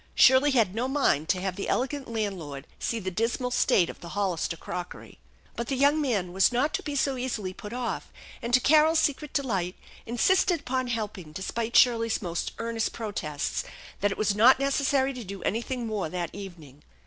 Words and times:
Shirley 0.15 0.49
had 0.49 0.73
no 0.73 0.87
mind 0.87 1.29
to 1.29 1.41
have 1.41 1.55
the 1.55 1.69
elegant 1.69 2.07
landlord 2.09 2.65
see 2.79 2.97
the 2.97 3.11
dismal 3.11 3.51
state 3.51 3.87
of 3.87 3.99
the 3.99 4.09
Hollister 4.09 4.57
crockery. 4.57 5.19
But 5.55 5.67
the 5.67 5.75
young 5.75 6.01
man 6.01 6.33
was 6.33 6.51
not 6.51 6.73
to 6.73 6.81
be 6.81 6.95
so 6.95 7.17
easily 7.17 7.53
put 7.53 7.71
off, 7.71 8.11
and 8.41 8.51
to 8.51 8.59
Carol's 8.59 8.97
secret 8.97 9.31
delight 9.31 9.75
insisted 10.07 10.61
upon 10.61 10.87
helping 10.87 11.33
despite 11.33 11.77
Shirley's 11.77 12.19
most 12.19 12.53
earnest 12.57 12.93
protests 12.93 13.63
that 13.99 14.09
it 14.11 14.17
was 14.17 14.33
not 14.33 14.57
necessary 14.59 15.13
to 15.13 15.23
do 15.23 15.43
anything 15.43 15.85
more 15.85 16.09
that 16.09 16.31
evening. 16.33 16.81